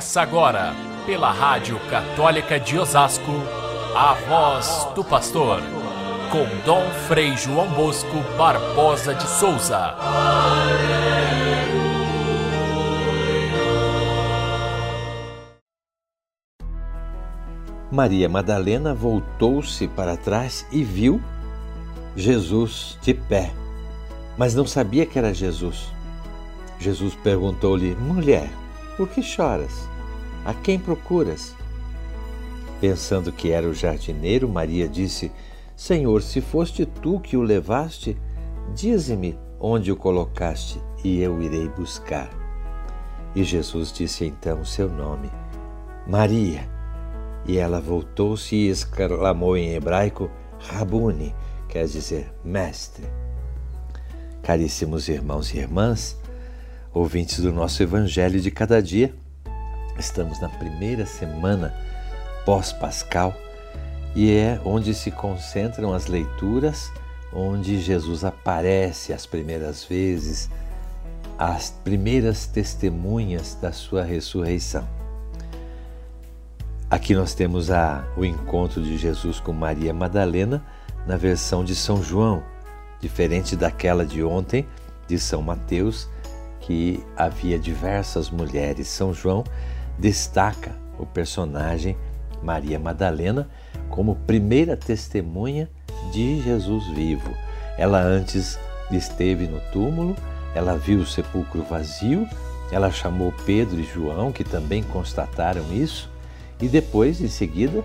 Começa 0.00 0.22
agora, 0.22 0.74
pela 1.04 1.30
Rádio 1.30 1.78
Católica 1.90 2.58
de 2.58 2.78
Osasco, 2.78 3.32
a 3.94 4.14
voz 4.14 4.88
do 4.94 5.04
pastor, 5.04 5.60
com 6.32 6.46
Dom 6.64 6.88
Frei 7.06 7.36
João 7.36 7.68
Bosco 7.68 8.16
Barbosa 8.38 9.14
de 9.14 9.28
Souza. 9.28 9.94
Maria 17.92 18.26
Madalena 18.26 18.94
voltou-se 18.94 19.86
para 19.86 20.16
trás 20.16 20.66
e 20.72 20.82
viu 20.82 21.20
Jesus 22.16 22.98
de 23.02 23.12
pé, 23.12 23.52
mas 24.38 24.54
não 24.54 24.66
sabia 24.66 25.04
que 25.04 25.18
era 25.18 25.34
Jesus. 25.34 25.92
Jesus 26.78 27.14
perguntou-lhe: 27.16 27.94
Mulher, 27.96 28.48
por 28.96 29.06
que 29.06 29.22
choras? 29.22 29.89
A 30.44 30.54
quem 30.54 30.78
procuras? 30.78 31.54
Pensando 32.80 33.30
que 33.30 33.50
era 33.50 33.68
o 33.68 33.74
jardineiro, 33.74 34.48
Maria 34.48 34.88
disse: 34.88 35.30
Senhor, 35.76 36.22
se 36.22 36.40
foste 36.40 36.86
tu 36.86 37.20
que 37.20 37.36
o 37.36 37.42
levaste, 37.42 38.16
dize-me 38.74 39.38
onde 39.60 39.92
o 39.92 39.96
colocaste 39.96 40.80
e 41.04 41.20
eu 41.20 41.42
irei 41.42 41.68
buscar. 41.68 42.30
E 43.34 43.44
Jesus 43.44 43.92
disse 43.92 44.24
então 44.24 44.64
seu 44.64 44.88
nome: 44.88 45.30
Maria. 46.06 46.68
E 47.46 47.56
ela 47.56 47.80
voltou-se 47.80 48.54
e 48.54 48.68
exclamou 48.68 49.56
em 49.56 49.74
hebraico: 49.74 50.30
Rabuni, 50.58 51.34
quer 51.68 51.86
dizer 51.86 52.32
mestre. 52.42 53.04
Caríssimos 54.42 55.08
irmãos 55.08 55.52
e 55.52 55.58
irmãs, 55.58 56.16
ouvintes 56.94 57.40
do 57.40 57.52
nosso 57.52 57.82
Evangelho 57.82 58.40
de 58.40 58.50
cada 58.50 58.82
dia, 58.82 59.14
estamos 60.00 60.40
na 60.40 60.48
primeira 60.48 61.06
semana 61.06 61.74
pós-pascal 62.44 63.34
e 64.14 64.32
é 64.32 64.60
onde 64.64 64.92
se 64.94 65.10
concentram 65.10 65.92
as 65.92 66.06
leituras, 66.06 66.90
onde 67.32 67.80
Jesus 67.80 68.24
aparece 68.24 69.12
as 69.12 69.24
primeiras 69.24 69.84
vezes, 69.84 70.50
as 71.38 71.70
primeiras 71.70 72.46
testemunhas 72.46 73.56
da 73.60 73.72
sua 73.72 74.02
ressurreição. 74.02 74.88
Aqui 76.90 77.14
nós 77.14 77.34
temos 77.34 77.70
a, 77.70 78.04
o 78.16 78.24
encontro 78.24 78.82
de 78.82 78.98
Jesus 78.98 79.38
com 79.38 79.52
Maria 79.52 79.94
Madalena 79.94 80.64
na 81.06 81.16
versão 81.16 81.64
de 81.64 81.76
São 81.76 82.02
João, 82.02 82.42
diferente 83.00 83.54
daquela 83.54 84.04
de 84.04 84.24
ontem 84.24 84.66
de 85.06 85.18
São 85.18 85.40
Mateus, 85.40 86.08
que 86.60 87.02
havia 87.16 87.58
diversas 87.58 88.28
mulheres. 88.28 88.88
São 88.88 89.14
João 89.14 89.44
destaca 90.00 90.72
o 90.98 91.04
personagem 91.04 91.96
Maria 92.42 92.78
Madalena 92.78 93.48
como 93.88 94.16
primeira 94.16 94.76
testemunha 94.76 95.68
de 96.12 96.40
Jesus 96.42 96.86
vivo. 96.88 97.30
Ela 97.76 98.00
antes 98.00 98.58
esteve 98.90 99.46
no 99.46 99.60
túmulo, 99.72 100.16
ela 100.54 100.76
viu 100.76 101.00
o 101.00 101.06
sepulcro 101.06 101.62
vazio, 101.62 102.26
ela 102.72 102.90
chamou 102.90 103.32
Pedro 103.44 103.78
e 103.78 103.84
João, 103.84 104.32
que 104.32 104.44
também 104.44 104.82
constataram 104.82 105.62
isso, 105.72 106.10
e 106.60 106.68
depois, 106.68 107.20
em 107.20 107.28
seguida, 107.28 107.82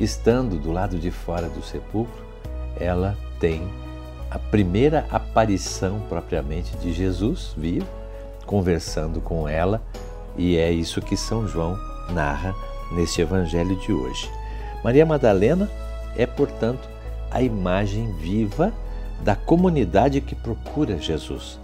estando 0.00 0.58
do 0.58 0.72
lado 0.72 0.98
de 0.98 1.10
fora 1.10 1.48
do 1.48 1.62
sepulcro, 1.62 2.24
ela 2.78 3.16
tem 3.38 3.68
a 4.30 4.38
primeira 4.38 5.06
aparição 5.10 6.00
propriamente 6.08 6.76
de 6.76 6.92
Jesus 6.92 7.54
vivo, 7.56 7.86
conversando 8.44 9.20
com 9.20 9.48
ela, 9.48 9.82
e 10.36 10.56
é 10.56 10.70
isso 10.70 11.00
que 11.00 11.16
São 11.16 11.46
João 11.46 11.78
narra 12.10 12.54
neste 12.92 13.20
evangelho 13.20 13.76
de 13.76 13.92
hoje. 13.92 14.30
Maria 14.84 15.06
Madalena 15.06 15.70
é, 16.16 16.26
portanto, 16.26 16.88
a 17.30 17.42
imagem 17.42 18.12
viva 18.12 18.72
da 19.22 19.34
comunidade 19.34 20.20
que 20.20 20.34
procura 20.34 20.98
Jesus. 20.98 21.58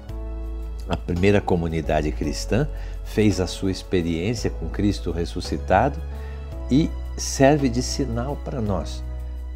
A 0.88 0.96
primeira 0.96 1.40
comunidade 1.40 2.10
cristã 2.12 2.68
fez 3.04 3.40
a 3.40 3.46
sua 3.46 3.70
experiência 3.70 4.50
com 4.50 4.68
Cristo 4.68 5.12
ressuscitado 5.12 6.00
e 6.70 6.90
serve 7.16 7.68
de 7.68 7.82
sinal 7.82 8.36
para 8.44 8.60
nós, 8.60 9.02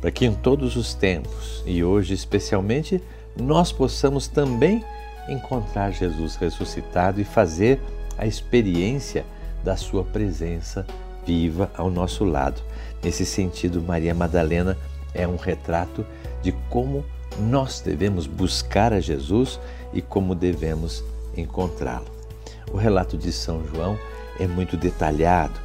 para 0.00 0.10
que 0.10 0.26
em 0.26 0.34
todos 0.34 0.76
os 0.76 0.94
tempos 0.94 1.62
e 1.66 1.82
hoje 1.82 2.14
especialmente 2.14 3.02
nós 3.34 3.72
possamos 3.72 4.28
também 4.28 4.84
encontrar 5.28 5.90
Jesus 5.90 6.36
ressuscitado 6.36 7.20
e 7.20 7.24
fazer 7.24 7.80
a 8.18 8.26
experiência 8.26 9.24
da 9.64 9.76
sua 9.76 10.04
presença 10.04 10.86
viva 11.26 11.70
ao 11.76 11.90
nosso 11.90 12.24
lado. 12.24 12.62
Nesse 13.02 13.26
sentido, 13.26 13.82
Maria 13.82 14.14
Madalena 14.14 14.76
é 15.12 15.26
um 15.26 15.36
retrato 15.36 16.06
de 16.42 16.52
como 16.70 17.04
nós 17.38 17.80
devemos 17.80 18.26
buscar 18.26 18.92
a 18.92 19.00
Jesus 19.00 19.60
e 19.92 20.00
como 20.00 20.34
devemos 20.34 21.04
encontrá-lo. 21.36 22.06
O 22.72 22.76
relato 22.76 23.16
de 23.16 23.32
São 23.32 23.64
João 23.66 23.98
é 24.38 24.46
muito 24.46 24.76
detalhado, 24.76 25.60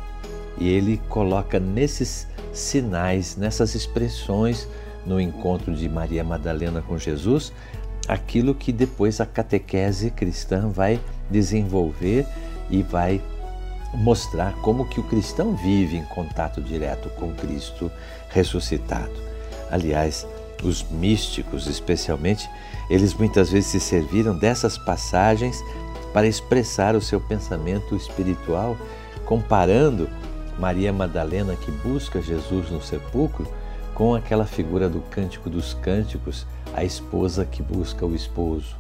e 0.58 0.70
ele 0.70 0.98
coloca 1.10 1.60
nesses 1.60 2.28
sinais, 2.54 3.36
nessas 3.38 3.76
expressões 3.76 4.68
no 5.06 5.20
encontro 5.20 5.74
de 5.74 5.88
Maria 5.90 6.24
Madalena 6.24 6.82
com 6.82 6.98
Jesus, 6.98 7.52
aquilo 8.08 8.54
que 8.54 8.72
depois 8.72 9.20
a 9.22 9.26
catequese 9.26 10.12
cristã 10.12 10.70
vai 10.70 11.00
desenvolver 11.32 12.28
e 12.70 12.84
vai 12.84 13.22
mostrar 13.94 14.54
como 14.62 14.88
que 14.88 15.00
o 15.00 15.04
cristão 15.04 15.56
vive 15.56 15.98
em 15.98 16.06
contato 16.06 16.62
direto 16.62 17.10
com 17.10 17.34
Cristo 17.34 17.92
ressuscitado. 18.30 19.12
Aliás, 19.70 20.26
os 20.64 20.84
místicos, 20.84 21.68
especialmente, 21.68 22.50
eles 22.90 23.14
muitas 23.14 23.50
vezes 23.50 23.72
se 23.72 23.80
serviram 23.80 24.38
dessas 24.38 24.78
passagens 24.78 25.58
para 26.14 26.28
expressar 26.28 26.96
o 26.96 27.02
seu 27.02 27.20
pensamento 27.20 27.96
espiritual, 27.96 28.78
comparando 29.26 30.10
Maria 30.60 30.92
Madalena 30.92 31.56
que 31.56 31.72
busca 31.72 32.22
Jesus 32.22 32.70
no 32.70 32.82
sepulcro 32.82 33.48
com 33.94 34.14
aquela 34.14 34.46
figura 34.46 34.90
do 34.90 35.00
Cântico 35.02 35.50
dos 35.50 35.74
Cânticos, 35.74 36.46
a 36.74 36.84
esposa 36.84 37.46
que 37.46 37.62
busca 37.62 38.06
o 38.06 38.16
esposo. 38.16 38.76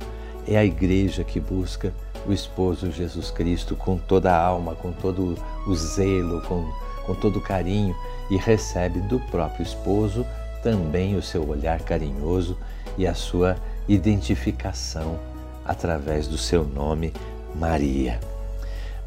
É 0.47 0.57
a 0.57 0.65
igreja 0.65 1.23
que 1.23 1.39
busca 1.39 1.93
o 2.25 2.33
esposo 2.33 2.91
Jesus 2.91 3.31
Cristo 3.31 3.75
com 3.75 3.97
toda 3.97 4.31
a 4.31 4.41
alma, 4.41 4.75
com 4.75 4.91
todo 4.91 5.37
o 5.67 5.75
zelo, 5.75 6.41
com, 6.41 6.71
com 7.05 7.15
todo 7.15 7.39
o 7.39 7.41
carinho 7.41 7.95
e 8.29 8.37
recebe 8.37 8.99
do 9.01 9.19
próprio 9.19 9.63
esposo 9.63 10.25
também 10.63 11.15
o 11.15 11.21
seu 11.21 11.47
olhar 11.47 11.79
carinhoso 11.81 12.57
e 12.97 13.07
a 13.07 13.13
sua 13.13 13.57
identificação 13.87 15.19
através 15.65 16.27
do 16.27 16.37
seu 16.37 16.63
nome, 16.63 17.13
Maria. 17.55 18.19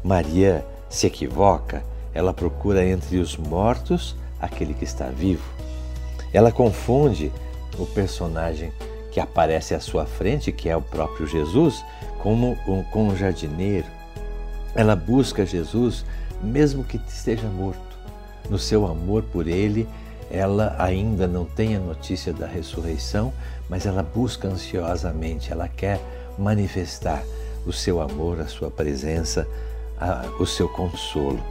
Maria 0.03 0.65
se 0.89 1.07
equivoca 1.07 1.83
ela 2.15 2.33
procura 2.33 2.83
entre 2.85 3.17
os 3.17 3.35
mortos 3.35 4.15
aquele 4.39 4.73
que 4.73 4.85
está 4.85 5.07
vivo. 5.09 5.43
Ela 6.33 6.49
confunde 6.49 7.29
o 7.77 7.85
personagem 7.85 8.71
que 9.11 9.19
aparece 9.19 9.75
à 9.75 9.81
sua 9.81 10.05
frente, 10.05 10.51
que 10.51 10.69
é 10.69 10.75
o 10.75 10.81
próprio 10.81 11.27
Jesus, 11.27 11.83
como 12.25 12.57
com 12.89 13.09
um 13.09 13.15
jardineiro. 13.15 13.85
Ela 14.73 14.95
busca 14.95 15.45
Jesus 15.45 16.03
mesmo 16.41 16.83
que 16.83 16.99
esteja 17.07 17.47
morto. 17.47 17.79
No 18.49 18.57
seu 18.57 18.87
amor 18.87 19.21
por 19.21 19.47
ele, 19.47 19.87
ela 20.31 20.75
ainda 20.79 21.27
não 21.27 21.45
tem 21.45 21.75
a 21.75 21.79
notícia 21.79 22.33
da 22.33 22.47
ressurreição, 22.47 23.31
mas 23.69 23.85
ela 23.85 24.01
busca 24.01 24.47
ansiosamente, 24.47 25.51
ela 25.51 25.67
quer 25.67 26.01
manifestar 26.35 27.23
o 27.63 27.71
seu 27.71 28.01
amor, 28.01 28.39
a 28.39 28.47
sua 28.47 28.71
presença, 28.71 29.47
a, 29.95 30.25
o 30.39 30.47
seu 30.47 30.67
consolo. 30.67 31.43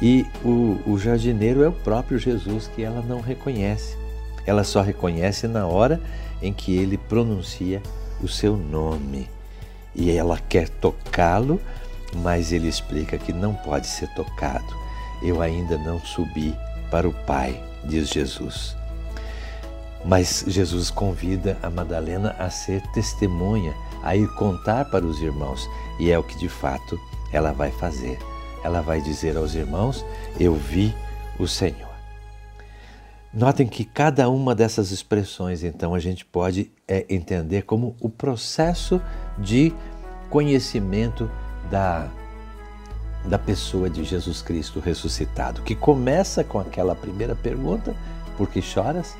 E 0.00 0.24
o, 0.44 0.92
o 0.92 0.98
jardineiro 1.00 1.64
é 1.64 1.68
o 1.68 1.72
próprio 1.72 2.16
Jesus 2.16 2.68
que 2.68 2.84
ela 2.84 3.02
não 3.02 3.20
reconhece. 3.20 3.98
Ela 4.46 4.62
só 4.62 4.82
reconhece 4.82 5.48
na 5.48 5.66
hora 5.66 6.00
em 6.40 6.52
que 6.52 6.76
ele 6.76 6.96
pronuncia 6.96 7.82
o 8.22 8.28
seu 8.28 8.56
nome. 8.56 9.28
E 9.94 10.10
ela 10.10 10.38
quer 10.38 10.68
tocá-lo, 10.68 11.60
mas 12.14 12.52
ele 12.52 12.68
explica 12.68 13.18
que 13.18 13.32
não 13.32 13.54
pode 13.54 13.86
ser 13.86 14.08
tocado. 14.14 14.74
Eu 15.22 15.40
ainda 15.40 15.76
não 15.78 16.00
subi 16.00 16.54
para 16.90 17.08
o 17.08 17.12
Pai, 17.24 17.62
diz 17.84 18.08
Jesus. 18.08 18.76
Mas 20.04 20.44
Jesus 20.48 20.90
convida 20.90 21.56
a 21.62 21.70
Madalena 21.70 22.34
a 22.38 22.50
ser 22.50 22.82
testemunha, 22.88 23.74
a 24.02 24.16
ir 24.16 24.28
contar 24.34 24.86
para 24.86 25.04
os 25.04 25.20
irmãos, 25.20 25.68
e 26.00 26.10
é 26.10 26.18
o 26.18 26.24
que 26.24 26.36
de 26.38 26.48
fato 26.48 26.98
ela 27.32 27.52
vai 27.52 27.70
fazer 27.70 28.18
ela 28.62 28.80
vai 28.80 29.00
dizer 29.00 29.36
aos 29.36 29.54
irmãos: 29.54 30.04
Eu 30.38 30.54
vi 30.54 30.94
o 31.38 31.46
Senhor. 31.46 31.90
Notem 33.32 33.66
que 33.66 33.84
cada 33.84 34.28
uma 34.28 34.54
dessas 34.54 34.90
expressões, 34.90 35.64
então, 35.64 35.94
a 35.94 35.98
gente 35.98 36.24
pode 36.24 36.70
é, 36.86 37.06
entender 37.08 37.62
como 37.62 37.96
o 37.98 38.08
processo 38.08 39.00
de 39.38 39.72
conhecimento 40.30 41.30
da 41.70 42.08
da 43.24 43.38
pessoa 43.38 43.88
de 43.88 44.02
Jesus 44.02 44.42
Cristo 44.42 44.80
ressuscitado, 44.80 45.62
que 45.62 45.76
começa 45.76 46.42
com 46.42 46.58
aquela 46.58 46.92
primeira 46.92 47.36
pergunta: 47.36 47.94
por 48.36 48.48
que 48.48 48.60
choras? 48.60 49.14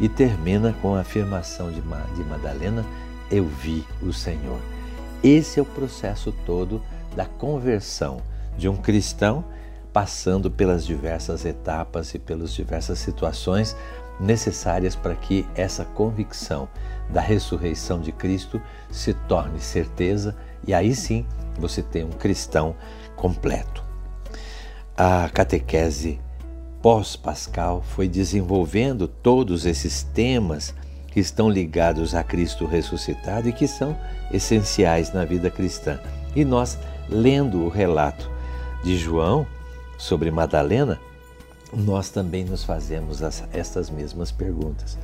e 0.00 0.08
termina 0.08 0.74
com 0.80 0.94
a 0.94 1.00
afirmação 1.00 1.70
de 1.70 1.82
Madalena: 2.24 2.84
Eu 3.30 3.46
vi 3.46 3.84
o 4.02 4.12
Senhor. 4.12 4.58
Esse 5.22 5.60
é 5.60 5.62
o 5.62 5.66
processo 5.66 6.32
todo 6.46 6.82
da 7.14 7.26
conversão 7.26 8.22
de 8.56 8.68
um 8.68 8.76
cristão 8.76 9.44
passando 9.92 10.50
pelas 10.50 10.86
diversas 10.86 11.44
etapas 11.44 12.14
e 12.14 12.18
pelas 12.18 12.52
diversas 12.52 12.98
situações 12.98 13.76
necessárias 14.20 14.94
para 14.94 15.14
que 15.14 15.46
essa 15.54 15.84
convicção 15.84 16.68
da 17.08 17.20
ressurreição 17.20 18.00
de 18.00 18.12
Cristo 18.12 18.60
se 18.90 19.14
torne 19.14 19.60
certeza 19.60 20.36
e 20.66 20.74
aí 20.74 20.94
sim 20.94 21.26
você 21.58 21.82
tem 21.82 22.04
um 22.04 22.10
cristão 22.10 22.76
completo. 23.16 23.82
A 24.96 25.28
catequese 25.30 26.20
pós-pascal 26.82 27.82
foi 27.82 28.08
desenvolvendo 28.08 29.08
todos 29.08 29.66
esses 29.66 30.02
temas 30.02 30.74
que 31.08 31.20
estão 31.20 31.48
ligados 31.48 32.14
a 32.14 32.22
Cristo 32.22 32.66
ressuscitado 32.66 33.48
e 33.48 33.52
que 33.52 33.66
são 33.66 33.98
essenciais 34.32 35.12
na 35.12 35.24
vida 35.24 35.50
cristã. 35.50 35.98
E 36.36 36.44
nós, 36.44 36.78
lendo 37.08 37.64
o 37.64 37.68
relato 37.68 38.30
de 38.84 38.96
João 38.96 39.46
sobre 39.98 40.30
Madalena, 40.30 41.00
nós 41.72 42.10
também 42.10 42.44
nos 42.44 42.64
fazemos 42.64 43.22
as, 43.22 43.44
estas 43.52 43.90
mesmas 43.90 44.30
perguntas. 44.32 44.98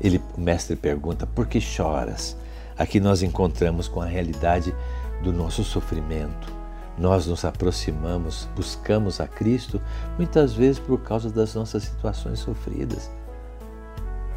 Ele, 0.00 0.20
o 0.36 0.40
mestre 0.40 0.76
pergunta: 0.76 1.26
por 1.26 1.46
que 1.46 1.60
choras? 1.60 2.36
Aqui 2.78 3.00
nós 3.00 3.22
encontramos 3.22 3.88
com 3.88 4.00
a 4.00 4.06
realidade 4.06 4.74
do 5.22 5.32
nosso 5.32 5.64
sofrimento, 5.64 6.52
nós 6.98 7.26
nos 7.26 7.44
aproximamos, 7.44 8.48
buscamos 8.54 9.20
a 9.20 9.26
Cristo, 9.26 9.80
muitas 10.18 10.52
vezes 10.52 10.78
por 10.78 11.00
causa 11.00 11.30
das 11.30 11.54
nossas 11.54 11.84
situações 11.84 12.38
sofridas. 12.38 13.10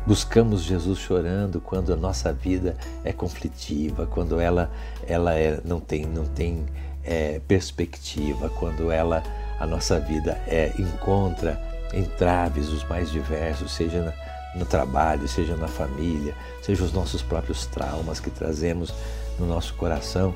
Buscamos 0.08 0.64
Jesus 0.64 0.98
chorando 0.98 1.60
quando 1.60 1.94
a 1.94 1.96
nossa 1.96 2.34
vida 2.34 2.76
é 3.04 3.12
conflitiva, 3.12 4.08
quando 4.08 4.40
ela, 4.40 4.72
ela 5.06 5.34
é, 5.36 5.60
não 5.64 5.80
tem, 5.80 6.06
não 6.06 6.26
tem 6.26 6.66
é, 7.04 7.40
perspectiva, 7.48 8.50
quando 8.50 8.92
ela, 8.92 9.22
a 9.60 9.68
nossa 9.68 10.00
vida 10.00 10.42
é, 10.48 10.72
encontra 10.80 11.60
entraves 11.94 12.70
os 12.70 12.84
mais 12.84 13.12
diversos, 13.12 13.72
seja 13.74 14.02
na, 14.04 14.14
no 14.56 14.66
trabalho, 14.66 15.28
seja 15.28 15.56
na 15.56 15.68
família, 15.68 16.36
seja 16.62 16.84
os 16.84 16.94
nossos 16.94 17.22
próprios 17.22 17.66
traumas 17.66 18.20
que 18.20 18.30
trazemos 18.30 18.94
no 19.38 19.46
nosso 19.46 19.74
coração. 19.76 20.34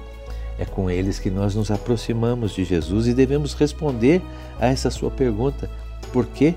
É 0.57 0.65
com 0.65 0.89
eles 0.89 1.17
que 1.17 1.31
nós 1.31 1.55
nos 1.55 1.71
aproximamos 1.71 2.51
de 2.53 2.63
Jesus 2.63 3.07
e 3.07 3.13
devemos 3.13 3.53
responder 3.53 4.21
a 4.59 4.67
essa 4.67 4.91
sua 4.91 5.09
pergunta: 5.09 5.69
por 6.11 6.27
que, 6.27 6.55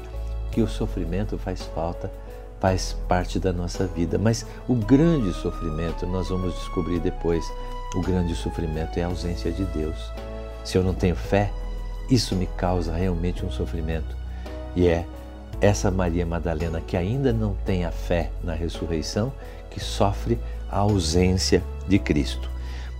que 0.50 0.60
o 0.60 0.68
sofrimento 0.68 1.38
faz 1.38 1.62
falta, 1.74 2.10
faz 2.60 2.94
parte 3.08 3.38
da 3.38 3.52
nossa 3.52 3.86
vida? 3.86 4.18
Mas 4.18 4.46
o 4.68 4.74
grande 4.74 5.32
sofrimento, 5.32 6.06
nós 6.06 6.28
vamos 6.28 6.54
descobrir 6.54 7.00
depois, 7.00 7.44
o 7.94 8.02
grande 8.02 8.34
sofrimento 8.34 8.98
é 8.98 9.04
a 9.04 9.06
ausência 9.06 9.50
de 9.50 9.64
Deus. 9.64 9.96
Se 10.62 10.76
eu 10.76 10.82
não 10.82 10.92
tenho 10.92 11.16
fé, 11.16 11.50
isso 12.10 12.34
me 12.34 12.46
causa 12.46 12.94
realmente 12.94 13.44
um 13.44 13.50
sofrimento. 13.50 14.16
E 14.74 14.86
é 14.86 15.04
essa 15.60 15.90
Maria 15.90 16.26
Madalena 16.26 16.80
que 16.80 16.96
ainda 16.96 17.32
não 17.32 17.54
tem 17.64 17.84
a 17.84 17.90
fé 17.90 18.30
na 18.42 18.54
ressurreição 18.54 19.32
que 19.70 19.80
sofre 19.80 20.38
a 20.70 20.78
ausência 20.78 21.62
de 21.88 21.98
Cristo. 21.98 22.50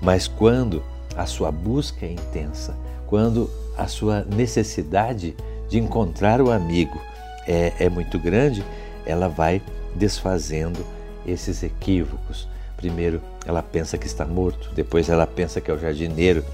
Mas 0.00 0.26
quando 0.26 0.82
a 1.16 1.26
sua 1.26 1.50
busca 1.50 2.04
é 2.04 2.12
intensa, 2.12 2.76
quando 3.06 3.50
a 3.76 3.86
sua 3.86 4.22
necessidade 4.22 5.36
de 5.68 5.78
encontrar 5.78 6.40
o 6.40 6.50
amigo 6.50 7.00
é, 7.46 7.72
é 7.78 7.88
muito 7.88 8.18
grande, 8.18 8.64
ela 9.04 9.28
vai 9.28 9.62
desfazendo 9.94 10.84
esses 11.26 11.62
equívocos. 11.62 12.48
Primeiro, 12.76 13.22
ela 13.46 13.62
pensa 13.62 13.96
que 13.96 14.06
está 14.06 14.24
morto, 14.26 14.70
depois, 14.74 15.08
ela 15.08 15.26
pensa 15.26 15.60
que 15.60 15.70
é 15.70 15.74
o 15.74 15.78
jardineiro. 15.78 16.44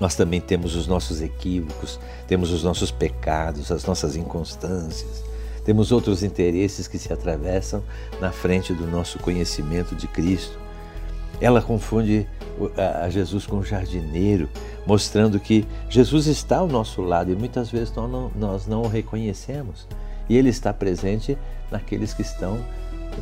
Nós 0.00 0.14
também 0.14 0.40
temos 0.40 0.74
os 0.74 0.86
nossos 0.86 1.22
equívocos, 1.22 2.00
temos 2.26 2.50
os 2.50 2.62
nossos 2.62 2.90
pecados, 2.90 3.70
as 3.70 3.84
nossas 3.84 4.16
inconstâncias, 4.16 5.22
temos 5.64 5.92
outros 5.92 6.22
interesses 6.22 6.86
que 6.86 6.98
se 6.98 7.12
atravessam 7.12 7.82
na 8.20 8.30
frente 8.30 8.74
do 8.74 8.86
nosso 8.86 9.18
conhecimento 9.18 9.94
de 9.94 10.06
Cristo. 10.06 10.58
Ela 11.40 11.62
confunde 11.62 12.26
a 13.02 13.08
Jesus 13.08 13.46
com 13.46 13.56
o 13.56 13.64
jardineiro, 13.64 14.48
mostrando 14.86 15.40
que 15.40 15.66
Jesus 15.88 16.26
está 16.26 16.58
ao 16.58 16.68
nosso 16.68 17.02
lado 17.02 17.32
e 17.32 17.34
muitas 17.34 17.70
vezes 17.70 17.92
nós 17.94 18.10
não, 18.10 18.30
nós 18.36 18.66
não 18.66 18.82
o 18.82 18.88
reconhecemos. 18.88 19.88
E 20.28 20.36
Ele 20.36 20.50
está 20.50 20.72
presente 20.72 21.36
naqueles 21.70 22.12
que 22.12 22.22
estão 22.22 22.62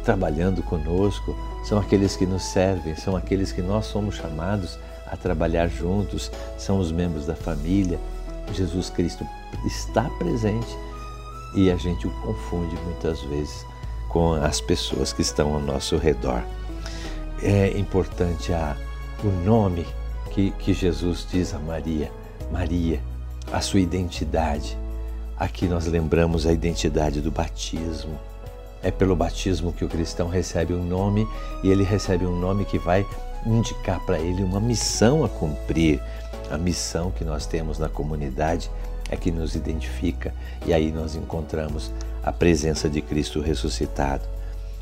trabalhando 0.04 0.62
conosco, 0.62 1.36
são 1.64 1.78
aqueles 1.78 2.16
que 2.16 2.26
nos 2.26 2.42
servem, 2.42 2.96
são 2.96 3.14
aqueles 3.14 3.52
que 3.52 3.62
nós 3.62 3.86
somos 3.86 4.16
chamados 4.16 4.78
a 5.12 5.16
trabalhar 5.16 5.68
juntos, 5.68 6.32
são 6.58 6.80
os 6.80 6.90
membros 6.90 7.26
da 7.26 7.36
família. 7.36 8.00
Jesus 8.52 8.90
Cristo 8.90 9.24
está 9.64 10.10
presente 10.18 10.76
e 11.54 11.70
a 11.70 11.76
gente 11.76 12.08
o 12.08 12.10
confunde 12.22 12.74
muitas 12.84 13.20
vezes 13.22 13.64
com 14.08 14.32
as 14.32 14.60
pessoas 14.60 15.12
que 15.12 15.22
estão 15.22 15.54
ao 15.54 15.60
nosso 15.60 15.96
redor 15.96 16.42
é 17.42 17.76
importante 17.76 18.52
a, 18.52 18.76
o 19.22 19.28
nome 19.44 19.84
que, 20.30 20.52
que 20.52 20.72
Jesus 20.72 21.26
diz 21.30 21.52
a 21.52 21.58
Maria. 21.58 22.10
Maria, 22.50 23.00
a 23.52 23.60
sua 23.60 23.80
identidade. 23.80 24.78
Aqui 25.36 25.66
nós 25.66 25.86
lembramos 25.86 26.46
a 26.46 26.52
identidade 26.52 27.20
do 27.20 27.30
batismo. 27.30 28.18
É 28.82 28.90
pelo 28.90 29.16
batismo 29.16 29.72
que 29.72 29.84
o 29.84 29.88
cristão 29.88 30.28
recebe 30.28 30.72
um 30.72 30.84
nome 30.84 31.26
e 31.62 31.70
ele 31.70 31.82
recebe 31.82 32.24
um 32.24 32.38
nome 32.38 32.64
que 32.64 32.78
vai 32.78 33.06
indicar 33.46 34.00
para 34.04 34.18
ele 34.18 34.42
uma 34.42 34.60
missão 34.60 35.24
a 35.24 35.28
cumprir. 35.28 36.00
A 36.50 36.58
missão 36.58 37.10
que 37.10 37.24
nós 37.24 37.46
temos 37.46 37.78
na 37.78 37.88
comunidade 37.88 38.70
é 39.10 39.16
que 39.16 39.30
nos 39.30 39.54
identifica 39.54 40.34
e 40.66 40.72
aí 40.72 40.90
nós 40.90 41.14
encontramos 41.14 41.90
a 42.22 42.32
presença 42.32 42.88
de 42.88 43.00
Cristo 43.00 43.40
ressuscitado. 43.40 44.24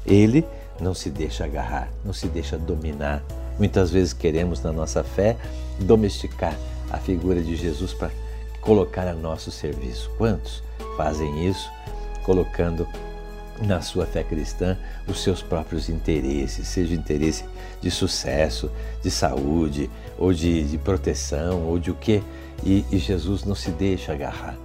Ele 0.05 0.45
não 0.81 0.95
se 0.95 1.11
deixa 1.11 1.45
agarrar, 1.45 1.89
não 2.05 2.13
se 2.13 2.27
deixa 2.27 2.57
dominar. 2.57 3.23
Muitas 3.59 3.91
vezes 3.91 4.13
queremos, 4.13 4.63
na 4.63 4.73
nossa 4.73 5.05
fé, 5.05 5.37
domesticar 5.79 6.57
a 6.91 6.97
figura 6.97 7.41
de 7.43 7.55
Jesus 7.57 7.93
para 7.93 8.11
colocar 8.61 9.07
a 9.07 9.15
nosso 9.15 9.51
serviço. 9.51 10.11
Quantos 10.17 10.63
fazem 10.97 11.49
isso, 11.49 11.71
colocando 12.25 12.87
na 13.61 13.81
sua 13.81 14.07
fé 14.07 14.23
cristã 14.23 14.77
os 15.07 15.23
seus 15.23 15.43
próprios 15.43 15.89
interesses, 15.89 16.67
seja 16.67 16.95
interesse 16.95 17.45
de 17.81 17.91
sucesso, 17.91 18.71
de 19.03 19.11
saúde, 19.11 19.91
ou 20.19 20.33
de, 20.33 20.65
de 20.65 20.79
proteção, 20.79 21.67
ou 21.67 21.79
de 21.79 21.91
o 21.91 21.95
quê? 21.95 22.23
E, 22.65 22.85
e, 22.91 22.99
Jesus 22.99 23.45
não 23.45 23.55
se 23.55 23.71
deixa 23.71 24.13
agarrar. 24.13 24.57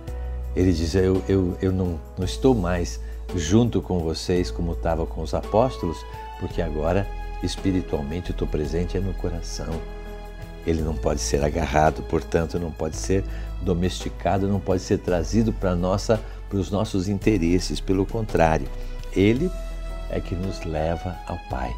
Ele 0.56 0.72
diz: 0.72 0.96
Eu, 0.96 1.24
eu, 1.28 1.58
eu 1.62 1.72
não, 1.72 2.00
não 2.18 2.26
estou 2.26 2.54
mais 2.54 3.00
junto 3.36 3.82
com 3.82 4.00
vocês 4.00 4.52
como 4.52 4.74
estava 4.74 5.06
com 5.06 5.22
os 5.22 5.34
apóstolos, 5.34 5.98
porque 6.40 6.62
agora 6.62 7.08
espiritualmente 7.44 8.32
estou 8.32 8.48
presente 8.48 8.98
é 8.98 9.00
no 9.00 9.14
coração. 9.14 9.80
Ele 10.66 10.82
não 10.82 10.96
pode 10.96 11.22
ser 11.22 11.44
agarrado, 11.44 12.02
portanto, 12.04 12.60
não 12.60 12.72
pode 12.72 12.96
ser 12.96 13.24
domesticado, 13.62 14.48
não 14.48 14.60
pode 14.60 14.82
ser 14.82 14.98
trazido 14.98 15.54
para 15.54 15.76
nossa 15.76 16.20
para 16.50 16.58
os 16.58 16.70
nossos 16.72 17.08
interesses, 17.08 17.80
pelo 17.80 18.06
contrário, 18.06 18.68
ele 19.14 19.52
é 20.10 20.20
que 20.20 20.36
nos 20.36 20.64
leva 20.64 21.16
ao 21.28 21.38
Pai. 21.50 21.74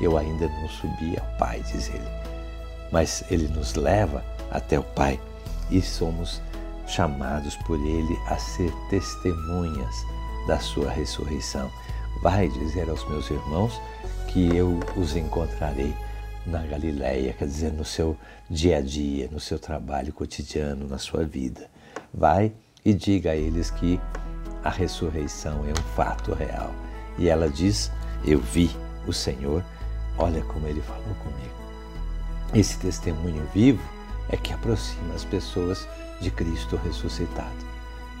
Eu 0.00 0.16
ainda 0.16 0.48
não 0.48 0.68
subi 0.68 1.16
ao 1.18 1.38
Pai, 1.38 1.62
diz 1.72 1.88
ele, 1.88 2.08
mas 2.92 3.24
ele 3.30 3.48
nos 3.48 3.74
leva 3.74 4.24
até 4.50 4.78
o 4.78 4.84
Pai 4.84 5.20
e 5.70 5.82
somos 5.82 6.40
chamados 6.86 7.56
por 7.56 7.78
ele 7.78 8.18
a 8.26 8.38
ser 8.38 8.72
testemunhas 8.88 9.94
da 10.46 10.58
sua 10.58 10.90
ressurreição. 10.90 11.70
Vai 12.22 12.48
dizer 12.48 12.88
aos 12.88 13.06
meus 13.08 13.30
irmãos 13.30 13.80
que 14.28 14.54
eu 14.56 14.80
os 14.96 15.16
encontrarei 15.16 15.94
na 16.46 16.62
Galileia, 16.62 17.34
quer 17.34 17.46
dizer, 17.46 17.72
no 17.72 17.84
seu 17.84 18.16
dia 18.48 18.78
a 18.78 18.80
dia, 18.80 19.28
no 19.30 19.38
seu 19.38 19.58
trabalho 19.58 20.12
cotidiano, 20.12 20.88
na 20.88 20.98
sua 20.98 21.24
vida. 21.24 21.68
Vai 22.12 22.52
e 22.84 22.94
diga 22.94 23.32
a 23.32 23.36
eles 23.36 23.70
que 23.70 24.00
a 24.64 24.70
ressurreição 24.70 25.64
é 25.64 25.70
um 25.70 25.82
fato 25.94 26.32
real. 26.32 26.72
E 27.16 27.28
ela 27.28 27.48
diz: 27.48 27.90
Eu 28.24 28.40
vi 28.40 28.70
o 29.06 29.12
Senhor, 29.12 29.64
olha 30.16 30.42
como 30.42 30.66
ele 30.66 30.80
falou 30.82 31.14
comigo. 31.22 31.58
Esse 32.54 32.78
testemunho 32.78 33.46
vivo 33.52 33.82
é 34.28 34.36
que 34.36 34.52
aproxima 34.52 35.14
as 35.14 35.24
pessoas 35.24 35.86
de 36.20 36.30
Cristo 36.30 36.76
ressuscitado. 36.84 37.68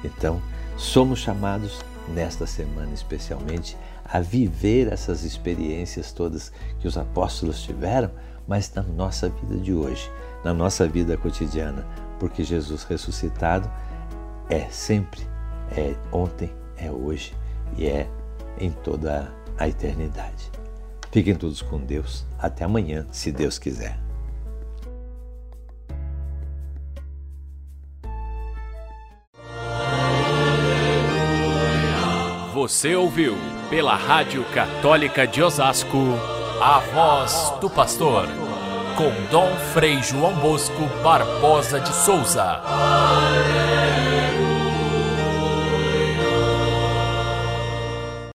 Então, 0.04 0.40
somos 0.76 1.18
chamados 1.18 1.80
nesta 2.08 2.46
semana 2.46 2.92
especialmente, 2.92 3.76
a 4.04 4.20
viver 4.20 4.90
essas 4.90 5.24
experiências 5.24 6.12
todas 6.12 6.52
que 6.80 6.88
os 6.88 6.96
apóstolos 6.96 7.62
tiveram, 7.62 8.10
mas 8.46 8.72
na 8.74 8.82
nossa 8.82 9.28
vida 9.28 9.56
de 9.56 9.74
hoje, 9.74 10.10
na 10.42 10.54
nossa 10.54 10.88
vida 10.88 11.16
cotidiana, 11.16 11.86
porque 12.18 12.42
Jesus 12.42 12.84
ressuscitado 12.84 13.70
é 14.48 14.66
sempre, 14.70 15.20
é 15.76 15.94
ontem, 16.12 16.50
é 16.76 16.90
hoje 16.90 17.34
e 17.76 17.86
é 17.86 18.08
em 18.58 18.70
toda 18.70 19.32
a 19.58 19.68
eternidade. 19.68 20.50
Fiquem 21.10 21.34
todos 21.34 21.62
com 21.62 21.78
Deus. 21.78 22.26
Até 22.38 22.64
amanhã, 22.64 23.06
se 23.10 23.32
Deus 23.32 23.58
quiser. 23.58 23.98
Você 32.52 32.94
ouviu 32.94 33.34
pela 33.70 33.94
Rádio 33.94 34.44
Católica 34.52 35.26
de 35.26 35.42
Osasco 35.42 35.96
a 36.60 36.80
voz 36.80 37.54
do 37.60 37.70
pastor 37.70 38.26
com 38.96 39.10
Dom 39.30 39.54
Frei 39.72 40.02
João 40.02 40.34
Bosco 40.34 40.84
Barbosa 41.02 41.78
de 41.80 41.94
Souza. 41.94 42.60